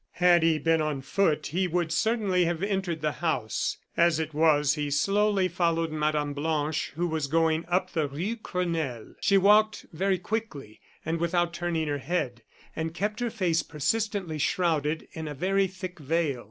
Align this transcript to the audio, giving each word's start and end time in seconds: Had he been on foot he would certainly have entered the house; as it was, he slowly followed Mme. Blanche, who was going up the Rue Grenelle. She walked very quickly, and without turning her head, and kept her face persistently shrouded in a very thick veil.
Had 0.13 0.41
he 0.41 0.57
been 0.57 0.81
on 0.81 1.01
foot 1.03 1.45
he 1.45 1.67
would 1.67 1.91
certainly 1.91 2.45
have 2.45 2.63
entered 2.63 3.01
the 3.01 3.11
house; 3.11 3.77
as 3.95 4.17
it 4.19 4.33
was, 4.33 4.73
he 4.73 4.89
slowly 4.89 5.47
followed 5.47 5.91
Mme. 5.91 6.31
Blanche, 6.33 6.91
who 6.95 7.05
was 7.05 7.27
going 7.27 7.65
up 7.67 7.91
the 7.93 8.07
Rue 8.07 8.35
Grenelle. 8.35 9.13
She 9.21 9.37
walked 9.37 9.85
very 9.93 10.17
quickly, 10.17 10.79
and 11.05 11.19
without 11.19 11.53
turning 11.53 11.87
her 11.87 11.99
head, 11.99 12.41
and 12.75 12.95
kept 12.95 13.19
her 13.19 13.29
face 13.29 13.61
persistently 13.61 14.39
shrouded 14.39 15.07
in 15.11 15.27
a 15.27 15.35
very 15.35 15.67
thick 15.67 15.99
veil. 15.99 16.39